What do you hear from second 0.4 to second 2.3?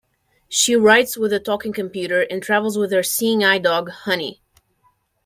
She writes with a talking computer